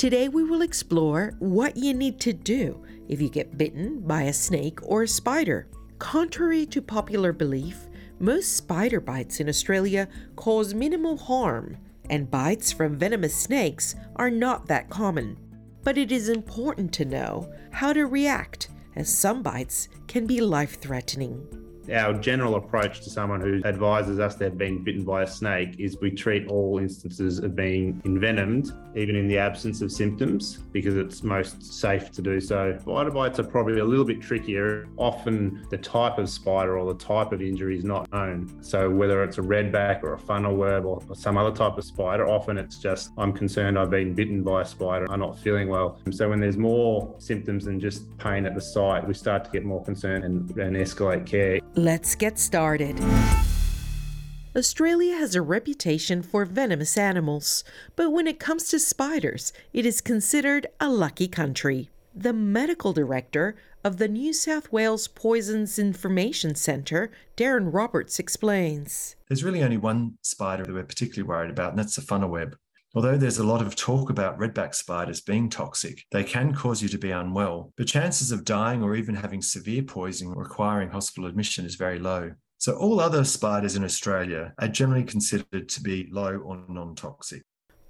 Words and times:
Today, 0.00 0.30
we 0.30 0.44
will 0.44 0.62
explore 0.62 1.34
what 1.40 1.76
you 1.76 1.92
need 1.92 2.20
to 2.20 2.32
do 2.32 2.82
if 3.06 3.20
you 3.20 3.28
get 3.28 3.58
bitten 3.58 4.00
by 4.00 4.22
a 4.22 4.32
snake 4.32 4.78
or 4.82 5.02
a 5.02 5.06
spider. 5.06 5.68
Contrary 5.98 6.64
to 6.64 6.80
popular 6.80 7.34
belief, 7.34 7.86
most 8.18 8.56
spider 8.56 8.98
bites 8.98 9.40
in 9.40 9.48
Australia 9.50 10.08
cause 10.36 10.72
minimal 10.72 11.18
harm, 11.18 11.76
and 12.08 12.30
bites 12.30 12.72
from 12.72 12.96
venomous 12.96 13.36
snakes 13.36 13.94
are 14.16 14.30
not 14.30 14.68
that 14.68 14.88
common. 14.88 15.36
But 15.84 15.98
it 15.98 16.10
is 16.10 16.30
important 16.30 16.94
to 16.94 17.04
know 17.04 17.52
how 17.70 17.92
to 17.92 18.06
react, 18.06 18.70
as 18.96 19.14
some 19.14 19.42
bites 19.42 19.88
can 20.08 20.26
be 20.26 20.40
life 20.40 20.80
threatening. 20.80 21.46
Our 21.92 22.14
general 22.14 22.54
approach 22.54 23.00
to 23.00 23.10
someone 23.10 23.40
who 23.40 23.60
advises 23.64 24.20
us 24.20 24.36
they've 24.36 24.56
been 24.56 24.84
bitten 24.84 25.04
by 25.04 25.22
a 25.22 25.26
snake 25.26 25.74
is 25.78 25.98
we 26.00 26.12
treat 26.12 26.46
all 26.46 26.78
instances 26.78 27.40
of 27.40 27.56
being 27.56 28.00
envenomed, 28.04 28.72
even 28.94 29.16
in 29.16 29.26
the 29.26 29.38
absence 29.38 29.82
of 29.82 29.90
symptoms, 29.90 30.58
because 30.70 30.96
it's 30.96 31.24
most 31.24 31.64
safe 31.64 32.12
to 32.12 32.22
do 32.22 32.40
so. 32.40 32.78
Spider 32.80 33.10
bites 33.10 33.40
are 33.40 33.44
probably 33.44 33.80
a 33.80 33.84
little 33.84 34.04
bit 34.04 34.20
trickier. 34.20 34.86
Often 34.98 35.66
the 35.70 35.78
type 35.78 36.18
of 36.18 36.28
spider 36.28 36.78
or 36.78 36.92
the 36.92 36.98
type 36.98 37.32
of 37.32 37.42
injury 37.42 37.76
is 37.76 37.84
not 37.84 38.10
known. 38.12 38.62
So 38.62 38.88
whether 38.88 39.24
it's 39.24 39.38
a 39.38 39.42
redback 39.42 40.04
or 40.04 40.14
a 40.14 40.18
funnel 40.18 40.56
web 40.56 40.84
or, 40.84 41.02
or 41.08 41.16
some 41.16 41.36
other 41.36 41.54
type 41.54 41.76
of 41.76 41.84
spider, 41.84 42.28
often 42.28 42.56
it's 42.56 42.78
just 42.78 43.10
I'm 43.18 43.32
concerned 43.32 43.76
I've 43.76 43.90
been 43.90 44.14
bitten 44.14 44.44
by 44.44 44.62
a 44.62 44.64
spider, 44.64 45.10
I'm 45.10 45.20
not 45.20 45.38
feeling 45.40 45.68
well. 45.68 45.98
So 46.12 46.28
when 46.28 46.38
there's 46.38 46.56
more 46.56 47.16
symptoms 47.18 47.64
than 47.64 47.80
just 47.80 48.16
pain 48.18 48.46
at 48.46 48.54
the 48.54 48.60
site, 48.60 49.06
we 49.06 49.14
start 49.14 49.44
to 49.44 49.50
get 49.50 49.64
more 49.64 49.82
concerned 49.82 50.24
and, 50.24 50.48
and 50.56 50.76
escalate 50.76 51.26
care. 51.26 51.58
Let's 51.80 52.14
get 52.14 52.38
started. 52.38 53.00
Australia 54.54 55.14
has 55.14 55.34
a 55.34 55.40
reputation 55.40 56.22
for 56.22 56.44
venomous 56.44 56.98
animals, 56.98 57.64
but 57.96 58.10
when 58.10 58.26
it 58.26 58.38
comes 58.38 58.68
to 58.68 58.78
spiders, 58.78 59.54
it 59.72 59.86
is 59.86 60.02
considered 60.02 60.66
a 60.78 60.90
lucky 60.90 61.26
country. 61.26 61.88
The 62.14 62.34
medical 62.34 62.92
director 62.92 63.56
of 63.82 63.96
the 63.96 64.08
New 64.08 64.34
South 64.34 64.70
Wales 64.70 65.08
Poisons 65.08 65.78
Information 65.78 66.54
Centre, 66.54 67.10
Darren 67.34 67.72
Roberts, 67.72 68.18
explains. 68.18 69.16
There's 69.28 69.42
really 69.42 69.62
only 69.62 69.78
one 69.78 70.18
spider 70.20 70.64
that 70.66 70.74
we're 70.74 70.84
particularly 70.84 71.26
worried 71.26 71.50
about, 71.50 71.70
and 71.70 71.78
that's 71.78 71.96
the 71.96 72.02
funnel 72.02 72.28
web. 72.28 72.58
Although 72.92 73.18
there's 73.18 73.38
a 73.38 73.44
lot 73.44 73.62
of 73.62 73.76
talk 73.76 74.10
about 74.10 74.38
redback 74.38 74.74
spiders 74.74 75.20
being 75.20 75.48
toxic, 75.48 76.04
they 76.10 76.24
can 76.24 76.52
cause 76.52 76.82
you 76.82 76.88
to 76.88 76.98
be 76.98 77.12
unwell, 77.12 77.72
but 77.76 77.86
chances 77.86 78.32
of 78.32 78.44
dying 78.44 78.82
or 78.82 78.96
even 78.96 79.14
having 79.14 79.42
severe 79.42 79.82
poisoning 79.82 80.36
requiring 80.36 80.90
hospital 80.90 81.28
admission 81.28 81.64
is 81.64 81.76
very 81.76 82.00
low. 82.00 82.32
So, 82.58 82.74
all 82.74 82.98
other 82.98 83.24
spiders 83.24 83.76
in 83.76 83.84
Australia 83.84 84.54
are 84.58 84.66
generally 84.66 85.04
considered 85.04 85.68
to 85.68 85.80
be 85.80 86.08
low 86.10 86.36
or 86.38 86.64
non 86.68 86.96
toxic. 86.96 87.42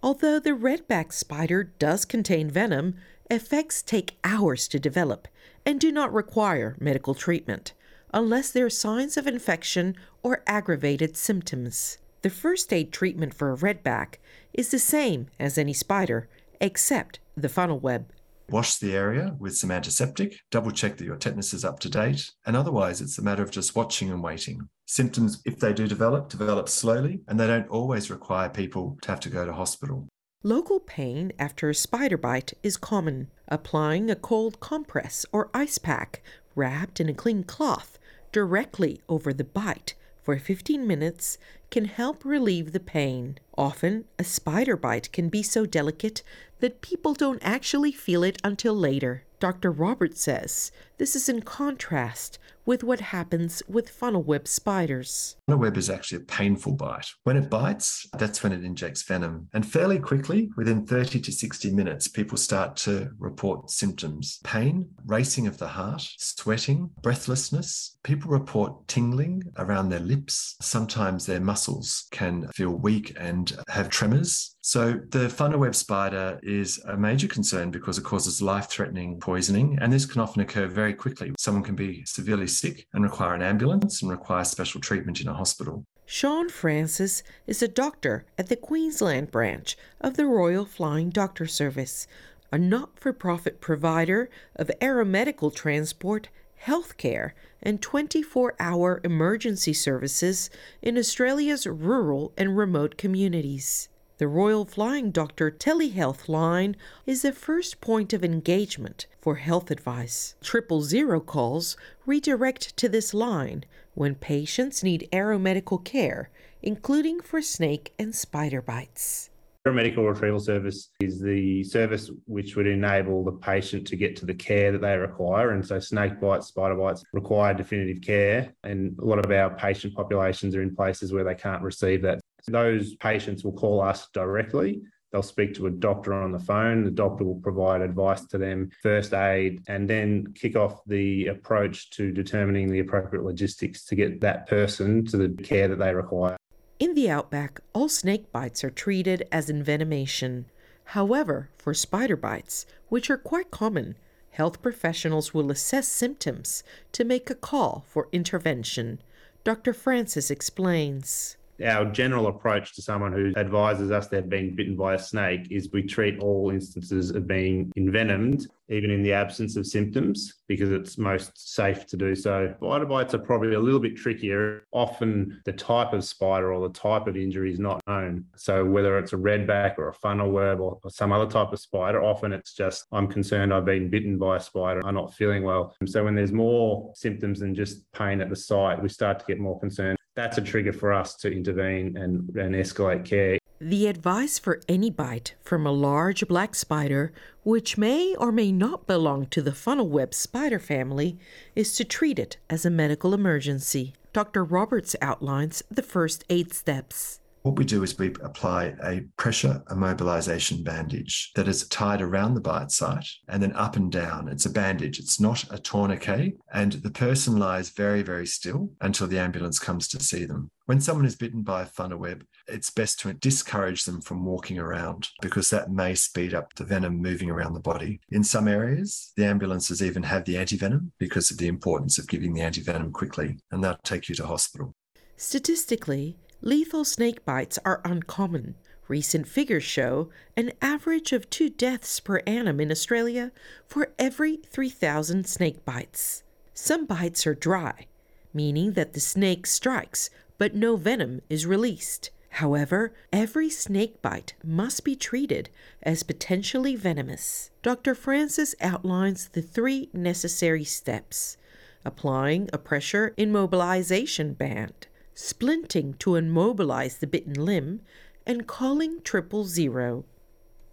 Although 0.02 0.38
the 0.38 0.50
redback 0.50 1.14
spider 1.14 1.64
does 1.64 2.04
contain 2.04 2.50
venom, 2.50 2.94
effects 3.30 3.82
take 3.82 4.18
hours 4.22 4.68
to 4.68 4.78
develop 4.78 5.28
and 5.64 5.80
do 5.80 5.90
not 5.90 6.12
require 6.12 6.76
medical 6.78 7.14
treatment 7.14 7.72
unless 8.12 8.50
there 8.50 8.66
are 8.66 8.70
signs 8.70 9.16
of 9.16 9.26
infection 9.26 9.96
or 10.22 10.42
aggravated 10.46 11.16
symptoms. 11.16 11.98
The 12.22 12.30
first 12.30 12.70
aid 12.72 12.92
treatment 12.92 13.32
for 13.32 13.50
a 13.50 13.56
redback 13.56 14.16
is 14.52 14.70
the 14.70 14.78
same 14.78 15.28
as 15.38 15.56
any 15.56 15.72
spider, 15.72 16.28
except 16.60 17.18
the 17.34 17.48
funnel 17.48 17.78
web. 17.78 18.12
Wash 18.50 18.76
the 18.76 18.94
area 18.94 19.36
with 19.38 19.56
some 19.56 19.70
antiseptic, 19.70 20.34
double 20.50 20.70
check 20.70 20.98
that 20.98 21.04
your 21.04 21.16
tetanus 21.16 21.54
is 21.54 21.64
up 21.64 21.78
to 21.80 21.88
date, 21.88 22.30
and 22.44 22.56
otherwise 22.56 23.00
it's 23.00 23.16
a 23.16 23.22
matter 23.22 23.42
of 23.42 23.50
just 23.50 23.74
watching 23.74 24.10
and 24.10 24.22
waiting. 24.22 24.68
Symptoms, 24.84 25.40
if 25.46 25.58
they 25.60 25.72
do 25.72 25.86
develop, 25.86 26.28
develop 26.28 26.68
slowly, 26.68 27.20
and 27.26 27.40
they 27.40 27.46
don't 27.46 27.68
always 27.68 28.10
require 28.10 28.50
people 28.50 28.98
to 29.00 29.08
have 29.08 29.20
to 29.20 29.30
go 29.30 29.46
to 29.46 29.52
hospital. 29.52 30.06
Local 30.42 30.80
pain 30.80 31.32
after 31.38 31.70
a 31.70 31.74
spider 31.74 32.18
bite 32.18 32.52
is 32.62 32.76
common. 32.76 33.28
Applying 33.48 34.10
a 34.10 34.16
cold 34.16 34.60
compress 34.60 35.24
or 35.32 35.48
ice 35.54 35.78
pack 35.78 36.22
wrapped 36.54 37.00
in 37.00 37.08
a 37.08 37.14
clean 37.14 37.44
cloth 37.44 37.98
directly 38.32 39.00
over 39.08 39.32
the 39.32 39.44
bite 39.44 39.94
for 40.22 40.38
15 40.38 40.86
minutes 40.86 41.38
can 41.70 41.84
help 41.84 42.24
relieve 42.24 42.72
the 42.72 42.80
pain. 42.80 43.38
Often, 43.56 44.04
a 44.18 44.24
spider 44.24 44.76
bite 44.76 45.12
can 45.12 45.28
be 45.28 45.42
so 45.42 45.66
delicate 45.66 46.22
that 46.58 46.80
people 46.80 47.14
don't 47.14 47.42
actually 47.42 47.92
feel 47.92 48.22
it 48.22 48.38
until 48.42 48.74
later. 48.74 49.24
Dr. 49.40 49.72
Roberts 49.72 50.20
says 50.20 50.70
this 50.98 51.16
is 51.16 51.30
in 51.30 51.40
contrast 51.40 52.38
with 52.66 52.84
what 52.84 53.00
happens 53.00 53.62
with 53.66 53.88
funnel 53.88 54.22
web 54.22 54.46
spiders. 54.46 55.34
Funnel 55.46 55.60
web 55.60 55.76
is 55.76 55.88
actually 55.88 56.18
a 56.18 56.26
painful 56.26 56.74
bite. 56.74 57.06
When 57.24 57.36
it 57.36 57.48
bites, 57.50 58.06
that's 58.18 58.42
when 58.42 58.52
it 58.52 58.62
injects 58.62 59.02
venom. 59.02 59.48
And 59.54 59.66
fairly 59.66 59.98
quickly, 59.98 60.50
within 60.56 60.86
30 60.86 61.20
to 61.22 61.32
60 61.32 61.72
minutes, 61.72 62.06
people 62.06 62.36
start 62.36 62.76
to 62.76 63.10
report 63.18 63.70
symptoms 63.70 64.40
pain, 64.44 64.90
racing 65.06 65.46
of 65.46 65.58
the 65.58 65.68
heart, 65.68 66.06
sweating, 66.18 66.90
breathlessness. 67.02 67.96
People 68.02 68.30
report 68.30 68.86
tingling 68.86 69.42
around 69.56 69.88
their 69.88 70.00
lips. 70.00 70.56
Sometimes 70.60 71.26
their 71.26 71.40
muscles 71.40 72.06
can 72.10 72.46
feel 72.54 72.72
weak 72.72 73.16
and 73.18 73.56
have 73.68 73.88
tremors. 73.88 74.54
So, 74.62 75.00
the 75.08 75.30
funnel 75.30 75.60
web 75.60 75.74
spider 75.74 76.38
is 76.42 76.78
a 76.86 76.96
major 76.96 77.26
concern 77.26 77.70
because 77.70 77.96
it 77.96 78.04
causes 78.04 78.42
life 78.42 78.68
threatening 78.68 79.18
poisoning, 79.30 79.78
and 79.80 79.92
this 79.92 80.06
can 80.06 80.20
often 80.20 80.42
occur 80.42 80.66
very 80.66 80.92
quickly. 80.92 81.32
Someone 81.38 81.62
can 81.62 81.76
be 81.76 82.02
severely 82.04 82.48
sick 82.48 82.88
and 82.92 83.04
require 83.04 83.32
an 83.32 83.42
ambulance 83.42 84.02
and 84.02 84.10
require 84.10 84.42
special 84.42 84.80
treatment 84.80 85.20
in 85.20 85.28
a 85.28 85.34
hospital. 85.34 85.84
Sean 86.04 86.48
Francis 86.48 87.22
is 87.46 87.62
a 87.62 87.68
doctor 87.68 88.24
at 88.36 88.48
the 88.48 88.56
Queensland 88.56 89.30
branch 89.30 89.76
of 90.00 90.16
the 90.16 90.26
Royal 90.26 90.64
Flying 90.64 91.10
Doctor 91.10 91.46
Service, 91.46 92.08
a 92.50 92.58
not 92.58 92.98
for 92.98 93.12
profit 93.12 93.60
provider 93.60 94.28
of 94.56 94.68
aeromedical 94.80 95.54
transport, 95.54 96.28
healthcare, 96.64 97.30
and 97.62 97.80
24 97.80 98.56
hour 98.58 99.00
emergency 99.04 99.72
services 99.72 100.50
in 100.82 100.98
Australia's 100.98 101.68
rural 101.68 102.32
and 102.36 102.56
remote 102.56 102.96
communities. 102.96 103.89
The 104.20 104.28
Royal 104.28 104.66
Flying 104.66 105.12
Doctor 105.12 105.50
telehealth 105.50 106.28
line 106.28 106.76
is 107.06 107.22
the 107.22 107.32
first 107.32 107.80
point 107.80 108.12
of 108.12 108.22
engagement 108.22 109.06
for 109.18 109.36
health 109.36 109.70
advice. 109.70 110.34
Triple 110.42 110.82
zero 110.82 111.20
calls 111.20 111.74
redirect 112.04 112.76
to 112.76 112.90
this 112.90 113.14
line 113.14 113.64
when 113.94 114.14
patients 114.14 114.84
need 114.84 115.08
aeromedical 115.10 115.82
care, 115.82 116.28
including 116.60 117.22
for 117.22 117.40
snake 117.40 117.94
and 117.98 118.14
spider 118.14 118.60
bites. 118.60 119.30
Medical 119.64 120.06
retrieval 120.06 120.40
service 120.40 120.90
is 121.00 121.20
the 121.20 121.64
service 121.64 122.10
which 122.26 122.56
would 122.56 122.66
enable 122.66 123.24
the 123.24 123.32
patient 123.32 123.86
to 123.86 123.96
get 123.96 124.16
to 124.16 124.26
the 124.26 124.34
care 124.34 124.70
that 124.72 124.82
they 124.82 124.96
require. 124.98 125.52
And 125.52 125.66
so, 125.66 125.80
snake 125.80 126.20
bites, 126.20 126.48
spider 126.48 126.74
bites 126.74 127.02
require 127.14 127.54
definitive 127.54 128.02
care. 128.02 128.52
And 128.64 128.98
a 128.98 129.04
lot 129.04 129.24
of 129.24 129.30
our 129.30 129.54
patient 129.56 129.94
populations 129.94 130.54
are 130.56 130.62
in 130.62 130.76
places 130.76 131.10
where 131.10 131.24
they 131.24 131.34
can't 131.34 131.62
receive 131.62 132.02
that 132.02 132.20
those 132.46 132.94
patients 132.96 133.44
will 133.44 133.52
call 133.52 133.80
us 133.80 134.08
directly 134.12 134.82
They'll 135.10 135.22
speak 135.22 135.54
to 135.54 135.66
a 135.66 135.70
doctor 135.70 136.14
on 136.14 136.30
the 136.30 136.38
phone. 136.38 136.84
The 136.84 136.90
doctor 136.90 137.24
will 137.24 137.40
provide 137.40 137.80
advice 137.80 138.24
to 138.26 138.38
them, 138.38 138.70
first 138.82 139.12
aid, 139.12 139.60
and 139.66 139.90
then 139.90 140.32
kick 140.34 140.54
off 140.54 140.84
the 140.86 141.26
approach 141.26 141.90
to 141.90 142.12
determining 142.12 142.70
the 142.70 142.78
appropriate 142.78 143.24
logistics 143.24 143.84
to 143.86 143.96
get 143.96 144.20
that 144.20 144.46
person 144.46 145.04
to 145.06 145.16
the 145.16 145.42
care 145.42 145.66
that 145.66 145.80
they 145.80 145.94
require. 145.94 146.36
In 146.78 146.94
the 146.94 147.10
outback, 147.10 147.60
all 147.72 147.88
snake 147.88 148.30
bites 148.30 148.62
are 148.62 148.70
treated 148.70 149.26
as 149.32 149.50
envenomation. 149.50 150.44
However, 150.84 151.50
for 151.58 151.74
spider 151.74 152.16
bites, 152.16 152.64
which 152.88 153.10
are 153.10 153.18
quite 153.18 153.50
common, 153.50 153.96
health 154.30 154.62
professionals 154.62 155.34
will 155.34 155.50
assess 155.50 155.88
symptoms 155.88 156.62
to 156.92 157.04
make 157.04 157.28
a 157.28 157.34
call 157.34 157.84
for 157.88 158.08
intervention. 158.12 159.02
Dr. 159.42 159.72
Francis 159.72 160.30
explains 160.30 161.36
our 161.62 161.84
general 161.84 162.28
approach 162.28 162.74
to 162.74 162.82
someone 162.82 163.12
who 163.12 163.32
advises 163.36 163.90
us 163.90 164.08
they've 164.08 164.28
been 164.28 164.54
bitten 164.54 164.76
by 164.76 164.94
a 164.94 164.98
snake 164.98 165.48
is 165.50 165.70
we 165.72 165.82
treat 165.82 166.18
all 166.20 166.50
instances 166.50 167.10
of 167.10 167.26
being 167.26 167.72
envenomed, 167.76 168.46
even 168.68 168.90
in 168.90 169.02
the 169.02 169.12
absence 169.12 169.56
of 169.56 169.66
symptoms, 169.66 170.34
because 170.48 170.70
it's 170.70 170.96
most 170.96 171.54
safe 171.54 171.86
to 171.86 171.96
do 171.96 172.14
so. 172.14 172.54
Spider 172.58 172.86
bites 172.86 173.14
are 173.14 173.18
probably 173.18 173.54
a 173.54 173.60
little 173.60 173.80
bit 173.80 173.96
trickier. 173.96 174.64
Often 174.72 175.40
the 175.44 175.52
type 175.52 175.92
of 175.92 176.04
spider 176.04 176.52
or 176.52 176.68
the 176.68 176.74
type 176.74 177.06
of 177.06 177.16
injury 177.16 177.52
is 177.52 177.58
not 177.58 177.80
known. 177.86 178.24
So 178.36 178.64
whether 178.64 178.98
it's 178.98 179.12
a 179.12 179.16
redback 179.16 179.78
or 179.78 179.88
a 179.88 179.94
funnel 179.94 180.30
web 180.30 180.60
or, 180.60 180.78
or 180.82 180.90
some 180.90 181.12
other 181.12 181.30
type 181.30 181.52
of 181.52 181.60
spider, 181.60 182.02
often 182.02 182.32
it's 182.32 182.54
just, 182.54 182.86
I'm 182.92 183.08
concerned 183.08 183.52
I've 183.52 183.64
been 183.64 183.90
bitten 183.90 184.18
by 184.18 184.36
a 184.36 184.40
spider, 184.40 184.80
I'm 184.84 184.94
not 184.94 185.14
feeling 185.14 185.42
well. 185.42 185.74
So 185.86 186.04
when 186.04 186.14
there's 186.14 186.32
more 186.32 186.92
symptoms 186.94 187.40
than 187.40 187.54
just 187.54 187.90
pain 187.92 188.20
at 188.20 188.30
the 188.30 188.36
site, 188.36 188.82
we 188.82 188.88
start 188.88 189.18
to 189.18 189.24
get 189.26 189.38
more 189.38 189.58
concerned 189.58 189.98
that's 190.14 190.38
a 190.38 190.42
trigger 190.42 190.72
for 190.72 190.92
us 190.92 191.14
to 191.16 191.32
intervene 191.32 191.96
and, 191.96 192.28
and 192.36 192.54
escalate 192.54 193.04
care. 193.04 193.38
The 193.60 193.88
advice 193.88 194.38
for 194.38 194.60
any 194.68 194.90
bite 194.90 195.34
from 195.42 195.66
a 195.66 195.72
large 195.72 196.26
black 196.26 196.54
spider, 196.54 197.12
which 197.42 197.76
may 197.76 198.14
or 198.16 198.32
may 198.32 198.52
not 198.52 198.86
belong 198.86 199.26
to 199.26 199.42
the 199.42 199.52
funnel 199.52 199.88
web 199.88 200.14
spider 200.14 200.58
family, 200.58 201.18
is 201.54 201.76
to 201.76 201.84
treat 201.84 202.18
it 202.18 202.38
as 202.48 202.64
a 202.64 202.70
medical 202.70 203.12
emergency. 203.12 203.94
Dr. 204.12 204.44
Roberts 204.44 204.96
outlines 205.02 205.62
the 205.70 205.82
first 205.82 206.24
aid 206.30 206.54
steps. 206.54 207.20
What 207.42 207.56
we 207.56 207.64
do 207.64 207.82
is 207.82 207.98
we 207.98 208.08
apply 208.22 208.74
a 208.84 209.00
pressure 209.16 209.62
immobilization 209.70 210.62
bandage 210.62 211.32
that 211.36 211.48
is 211.48 211.66
tied 211.68 212.02
around 212.02 212.34
the 212.34 212.40
bite 212.40 212.70
site 212.70 213.08
and 213.28 213.42
then 213.42 213.54
up 213.54 213.76
and 213.76 213.90
down. 213.90 214.28
It's 214.28 214.44
a 214.44 214.50
bandage, 214.50 214.98
it's 214.98 215.18
not 215.18 215.44
a 215.50 215.58
tourniquet. 215.58 216.36
And 216.52 216.72
the 216.72 216.90
person 216.90 217.38
lies 217.38 217.70
very, 217.70 218.02
very 218.02 218.26
still 218.26 218.72
until 218.82 219.06
the 219.06 219.18
ambulance 219.18 219.58
comes 219.58 219.88
to 219.88 220.02
see 220.02 220.26
them. 220.26 220.50
When 220.66 220.82
someone 220.82 221.06
is 221.06 221.16
bitten 221.16 221.42
by 221.42 221.62
a 221.62 221.66
funnel 221.66 221.98
web, 221.98 222.24
it's 222.46 222.70
best 222.70 223.00
to 223.00 223.12
discourage 223.14 223.84
them 223.84 224.02
from 224.02 224.24
walking 224.24 224.58
around 224.58 225.08
because 225.22 225.48
that 225.48 225.70
may 225.70 225.94
speed 225.94 226.34
up 226.34 226.54
the 226.54 226.64
venom 226.64 227.00
moving 227.00 227.30
around 227.30 227.54
the 227.54 227.60
body. 227.60 228.00
In 228.10 228.22
some 228.22 228.48
areas, 228.48 229.12
the 229.16 229.24
ambulances 229.24 229.82
even 229.82 230.02
have 230.02 230.26
the 230.26 230.34
antivenom 230.34 230.90
because 230.98 231.30
of 231.30 231.38
the 231.38 231.48
importance 231.48 231.96
of 231.96 232.06
giving 232.06 232.34
the 232.34 232.42
antivenom 232.42 232.92
quickly, 232.92 233.38
and 233.50 233.64
they'll 233.64 233.78
take 233.82 234.10
you 234.10 234.14
to 234.16 234.26
hospital. 234.26 234.74
Statistically, 235.16 236.18
Lethal 236.42 236.84
snake 236.84 237.24
bites 237.24 237.58
are 237.64 237.82
uncommon. 237.84 238.54
Recent 238.88 239.28
figures 239.28 239.62
show 239.62 240.08
an 240.36 240.52
average 240.62 241.12
of 241.12 241.28
two 241.28 241.50
deaths 241.50 242.00
per 242.00 242.22
annum 242.26 242.60
in 242.60 242.70
Australia 242.70 243.30
for 243.66 243.92
every 243.98 244.36
3,000 244.36 245.26
snake 245.26 245.64
bites. 245.64 246.22
Some 246.54 246.86
bites 246.86 247.26
are 247.26 247.34
dry, 247.34 247.86
meaning 248.32 248.72
that 248.72 248.94
the 248.94 249.00
snake 249.00 249.46
strikes 249.46 250.08
but 250.38 250.54
no 250.54 250.76
venom 250.76 251.20
is 251.28 251.44
released. 251.44 252.10
However, 252.30 252.94
every 253.12 253.50
snake 253.50 254.00
bite 254.00 254.32
must 254.42 254.82
be 254.82 254.96
treated 254.96 255.50
as 255.82 256.02
potentially 256.02 256.74
venomous. 256.74 257.50
Dr. 257.62 257.94
Francis 257.94 258.54
outlines 258.62 259.28
the 259.28 259.42
three 259.42 259.90
necessary 259.92 260.64
steps 260.64 261.36
applying 261.84 262.48
a 262.52 262.58
pressure 262.58 263.14
immobilization 263.16 264.36
band, 264.36 264.86
splinting 265.20 265.98
to 265.98 266.16
immobilize 266.16 266.98
the 266.98 267.06
bitten 267.06 267.34
limb, 267.34 267.82
and 268.26 268.46
calling 268.46 269.00
triple 269.02 269.44
zero. 269.44 270.04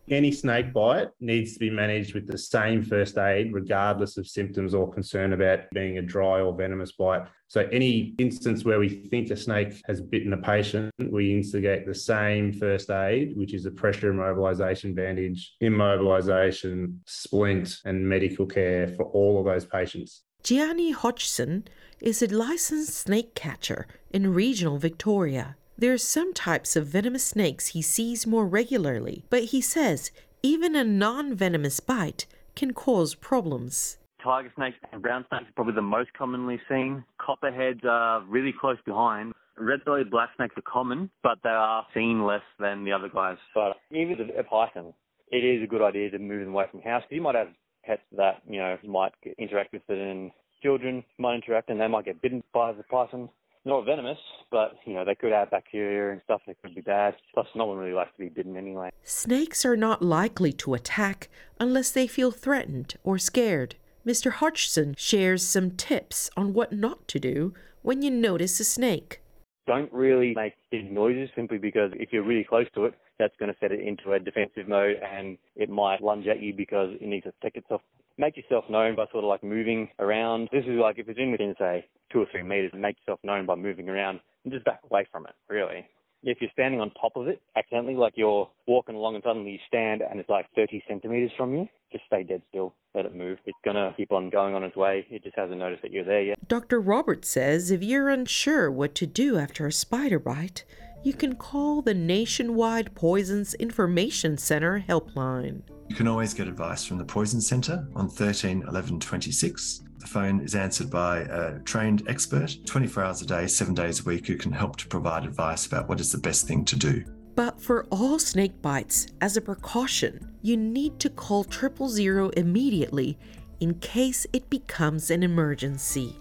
Any 0.09 0.31
snake 0.31 0.71
bite 0.71 1.09
needs 1.19 1.53
to 1.53 1.59
be 1.59 1.69
managed 1.69 2.13
with 2.13 2.27
the 2.27 2.37
same 2.37 2.81
first 2.81 3.17
aid, 3.17 3.53
regardless 3.53 4.15
of 4.15 4.25
symptoms 4.25 4.73
or 4.73 4.89
concern 4.89 5.33
about 5.33 5.69
being 5.73 5.97
a 5.97 6.01
dry 6.01 6.39
or 6.39 6.55
venomous 6.55 6.93
bite. 6.93 7.27
So, 7.49 7.67
any 7.73 8.15
instance 8.17 8.63
where 8.63 8.79
we 8.79 8.87
think 8.87 9.31
a 9.31 9.35
snake 9.35 9.81
has 9.85 9.99
bitten 9.99 10.31
a 10.31 10.37
patient, 10.37 10.93
we 10.97 11.33
instigate 11.35 11.85
the 11.85 11.93
same 11.93 12.53
first 12.53 12.89
aid, 12.89 13.35
which 13.35 13.53
is 13.53 13.65
a 13.65 13.71
pressure 13.71 14.13
immobilization 14.13 14.95
bandage, 14.95 15.55
immobilization, 15.61 16.99
splint, 17.05 17.79
and 17.83 18.07
medical 18.07 18.45
care 18.45 18.87
for 18.87 19.03
all 19.07 19.39
of 19.39 19.45
those 19.45 19.65
patients. 19.65 20.23
Gianni 20.43 20.91
Hodgson 20.91 21.65
is 21.99 22.21
a 22.21 22.27
licensed 22.27 22.93
snake 22.93 23.33
catcher 23.35 23.87
in 24.11 24.33
regional 24.33 24.77
Victoria. 24.77 25.55
There 25.77 25.93
are 25.93 25.97
some 25.97 26.33
types 26.33 26.75
of 26.75 26.87
venomous 26.87 27.25
snakes 27.25 27.67
he 27.67 27.81
sees 27.81 28.27
more 28.27 28.45
regularly, 28.45 29.23
but 29.29 29.45
he 29.45 29.61
says 29.61 30.11
even 30.43 30.75
a 30.75 30.83
non 30.83 31.35
venomous 31.35 31.79
bite 31.79 32.25
can 32.55 32.73
cause 32.73 33.15
problems. 33.15 33.97
Tiger 34.23 34.51
snakes 34.55 34.77
and 34.91 35.01
brown 35.01 35.25
snakes 35.29 35.45
are 35.49 35.53
probably 35.55 35.73
the 35.73 35.81
most 35.81 36.11
commonly 36.13 36.59
seen. 36.67 37.03
Copperheads 37.19 37.81
are 37.83 38.23
really 38.23 38.53
close 38.59 38.77
behind. 38.85 39.33
Red 39.57 39.85
bellied 39.85 40.11
black 40.11 40.29
snakes 40.35 40.55
are 40.57 40.71
common, 40.71 41.09
but 41.23 41.37
they 41.43 41.49
are 41.49 41.85
seen 41.93 42.25
less 42.25 42.41
than 42.59 42.83
the 42.83 42.91
other 42.91 43.09
guys. 43.09 43.37
But 43.53 43.77
even 43.91 44.17
a 44.37 44.43
python, 44.43 44.93
it 45.31 45.43
is 45.43 45.63
a 45.63 45.67
good 45.67 45.81
idea 45.81 46.09
to 46.11 46.19
move 46.19 46.41
them 46.41 46.53
away 46.53 46.65
from 46.69 46.81
house. 46.81 47.03
because 47.03 47.15
You 47.15 47.21
might 47.21 47.35
have 47.35 47.49
pets 47.83 48.01
that, 48.17 48.41
you 48.47 48.59
know, 48.59 48.77
might 48.83 49.13
interact 49.37 49.73
with 49.73 49.83
it 49.89 49.97
and 49.97 50.31
children 50.61 51.03
might 51.17 51.35
interact 51.35 51.69
and 51.69 51.79
they 51.79 51.87
might 51.87 52.05
get 52.05 52.21
bitten 52.21 52.43
by 52.53 52.73
the 52.73 52.83
python. 52.83 53.29
Not 53.65 53.85
venomous, 53.85 54.17
but 54.49 54.75
you 54.85 54.93
know 54.93 55.03
they 55.03 55.15
could 55.15 55.33
have 55.33 55.51
bacteria 55.51 56.13
and 56.13 56.21
stuff 56.23 56.41
that 56.47 56.61
could 56.61 56.73
be 56.73 56.81
bad. 56.81 57.15
Plus, 57.33 57.47
no 57.53 57.65
one 57.65 57.77
really 57.77 57.93
likes 57.93 58.11
to 58.13 58.19
be 58.19 58.29
bitten 58.29 58.55
anyway. 58.55 58.91
Snakes 59.03 59.65
are 59.65 59.75
not 59.75 60.01
likely 60.01 60.53
to 60.53 60.73
attack 60.73 61.27
unless 61.59 61.91
they 61.91 62.07
feel 62.07 62.31
threatened 62.31 62.95
or 63.03 63.17
scared. 63.17 63.75
Mr. 64.05 64.31
Hodgson 64.31 64.95
shares 64.97 65.43
some 65.43 65.71
tips 65.71 66.29
on 66.37 66.53
what 66.53 66.71
not 66.71 67.09
to 67.09 67.19
do 67.19 67.53
when 67.81 68.01
you 68.01 68.09
notice 68.09 68.57
a 68.61 68.63
snake. 68.63 69.21
Don't 69.67 69.91
really 69.91 70.33
make 70.33 70.53
big 70.71 70.89
noises 70.89 71.29
simply 71.35 71.57
because 71.57 71.91
if 71.95 72.13
you're 72.13 72.23
really 72.23 72.45
close 72.45 72.67
to 72.73 72.85
it, 72.85 72.93
that's 73.19 73.35
going 73.39 73.51
to 73.51 73.57
set 73.59 73.71
it 73.71 73.79
into 73.79 74.13
a 74.13 74.19
defensive 74.19 74.67
mode 74.67 74.97
and 75.03 75.37
it 75.55 75.69
might 75.69 76.01
lunge 76.01 76.27
at 76.27 76.41
you 76.41 76.53
because 76.53 76.89
it 77.01 77.07
needs 77.07 77.25
to 77.25 77.31
protect 77.33 77.57
itself 77.57 77.81
make 78.17 78.35
yourself 78.35 78.65
known 78.69 78.95
by 78.95 79.05
sort 79.11 79.23
of 79.23 79.29
like 79.29 79.43
moving 79.43 79.89
around. 79.99 80.49
This 80.51 80.63
is 80.65 80.79
like 80.79 80.97
if 80.97 81.07
it's 81.07 81.19
in 81.19 81.31
within, 81.31 81.55
say, 81.59 81.85
two 82.11 82.19
or 82.19 82.25
three 82.31 82.43
meters, 82.43 82.71
make 82.73 82.97
yourself 82.99 83.19
known 83.23 83.45
by 83.45 83.55
moving 83.55 83.89
around 83.89 84.19
and 84.43 84.53
just 84.53 84.65
back 84.65 84.79
away 84.89 85.07
from 85.11 85.25
it, 85.25 85.33
really. 85.49 85.85
If 86.23 86.39
you're 86.41 86.49
standing 86.51 86.81
on 86.81 86.91
top 86.99 87.15
of 87.15 87.27
it 87.27 87.41
accidentally, 87.55 87.95
like 87.95 88.13
you're 88.15 88.49
walking 88.65 88.95
along 88.95 89.15
and 89.15 89.23
suddenly 89.23 89.51
you 89.51 89.59
stand 89.67 90.01
and 90.01 90.19
it's 90.19 90.29
like 90.29 90.47
30 90.55 90.83
centimeters 90.87 91.31
from 91.37 91.53
you, 91.53 91.67
just 91.91 92.05
stay 92.07 92.23
dead 92.23 92.41
still. 92.49 92.73
Let 92.95 93.05
it 93.05 93.15
move. 93.15 93.37
It's 93.45 93.57
going 93.63 93.75
to 93.75 93.93
keep 93.95 94.11
on 94.11 94.31
going 94.31 94.55
on 94.55 94.63
its 94.63 94.75
way. 94.75 95.05
It 95.11 95.23
just 95.23 95.37
hasn't 95.37 95.59
noticed 95.59 95.83
that 95.83 95.91
you're 95.91 96.03
there 96.03 96.23
yet. 96.23 96.47
Dr. 96.47 96.81
Roberts 96.81 97.29
says 97.29 97.69
if 97.69 97.83
you're 97.83 98.09
unsure 98.09 98.71
what 98.71 98.95
to 98.95 99.05
do 99.05 99.37
after 99.37 99.67
a 99.67 99.71
spider 99.71 100.17
bite, 100.17 100.65
you 101.03 101.13
can 101.13 101.35
call 101.35 101.81
the 101.81 101.93
Nationwide 101.93 102.93
Poisons 102.95 103.53
Information 103.55 104.37
Center 104.37 104.83
helpline. 104.87 105.61
You 105.87 105.95
can 105.95 106.07
always 106.07 106.33
get 106.33 106.47
advice 106.47 106.83
from 106.83 106.97
the 106.97 107.05
Poison 107.05 107.39
Centre 107.39 107.87
on 107.95 108.09
13 108.09 108.63
11 108.67 108.99
26. 108.99 109.83
The 109.99 110.07
phone 110.07 110.41
is 110.41 110.55
answered 110.55 110.89
by 110.89 111.19
a 111.19 111.59
trained 111.59 112.03
expert 112.07 112.57
24 112.65 113.03
hours 113.03 113.21
a 113.21 113.25
day, 113.25 113.47
seven 113.47 113.73
days 113.73 114.01
a 114.01 114.03
week, 114.03 114.27
who 114.27 114.37
can 114.37 114.51
help 114.51 114.77
to 114.77 114.87
provide 114.87 115.23
advice 115.23 115.65
about 115.65 115.87
what 115.87 115.99
is 115.99 116.11
the 116.11 116.17
best 116.17 116.47
thing 116.47 116.65
to 116.65 116.75
do. 116.75 117.03
But 117.35 117.61
for 117.61 117.85
all 117.91 118.19
snake 118.19 118.61
bites, 118.61 119.07
as 119.21 119.37
a 119.37 119.41
precaution, 119.41 120.35
you 120.41 120.57
need 120.57 120.99
to 120.99 121.09
call 121.09 121.43
triple 121.43 121.87
zero 121.87 122.29
immediately 122.29 123.17
in 123.59 123.75
case 123.75 124.25
it 124.33 124.49
becomes 124.49 125.09
an 125.11 125.23
emergency. 125.23 126.15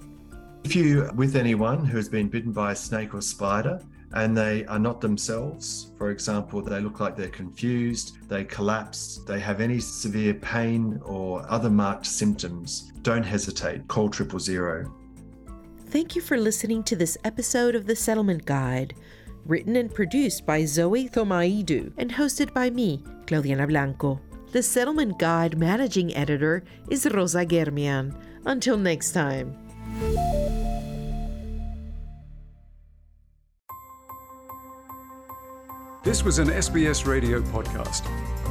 If 0.65 0.75
you're 0.75 1.13
with 1.15 1.37
anyone 1.37 1.85
who 1.85 1.97
has 1.97 2.09
been 2.09 2.29
bitten 2.29 2.53
by 2.53 2.73
a 2.73 2.77
snake 2.77 3.15
or 3.15 3.23
spider, 3.23 3.81
and 4.13 4.37
they 4.37 4.65
are 4.67 4.79
not 4.79 5.01
themselves. 5.01 5.93
For 5.99 6.11
example, 6.11 6.63
they 6.63 6.81
look 6.81 7.01
like 7.01 7.17
they're 7.17 7.29
confused, 7.29 8.19
they 8.29 8.45
collapse, 8.45 9.21
they 9.27 9.41
have 9.41 9.61
any 9.61 9.81
severe 9.81 10.35
pain 10.35 11.01
or 11.05 11.45
other 11.51 11.71
marked 11.71 12.07
symptoms, 12.07 12.93
don't 13.03 13.23
hesitate. 13.23 13.87
Call 13.89 14.09
triple 14.09 14.39
zero. 14.39 14.95
Thank 15.89 16.17
you 16.17 16.23
for 16.23 16.37
listening 16.37 16.83
to 16.85 16.97
this 16.97 17.17
episode 17.25 17.75
of 17.75 17.87
The 17.87 17.97
Settlement 17.97 18.45
Guide, 18.45 18.95
written 19.45 19.77
and 19.77 19.93
produced 19.93 20.45
by 20.45 20.65
Zoe 20.65 21.09
Thomaidou 21.09 21.93
and 21.97 22.11
hosted 22.11 22.53
by 22.53 22.71
me, 22.71 23.03
Claudiana 23.27 23.69
Blanco. 23.69 24.21
The 24.53 24.63
Settlement 24.63 25.19
Guide 25.19 25.59
managing 25.59 26.15
editor 26.17 26.65
is 26.91 27.07
Rosa 27.07 27.45
Germian. 27.45 28.15
Until 28.47 28.77
next 28.77 29.13
time. 29.13 29.66
This 36.07 36.23
was 36.23 36.39
an 36.39 36.47
SBS 36.47 37.05
radio 37.05 37.41
podcast. 37.41 38.07